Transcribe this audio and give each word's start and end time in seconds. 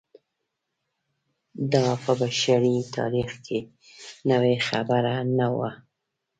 دا 1.73 1.87
په 2.03 2.11
بشري 2.21 2.77
تاریخ 2.97 3.31
کې 3.45 3.59
نوې 4.29 4.55
خبره 4.67 5.15
نه 5.37 5.47
وه. 5.55 5.69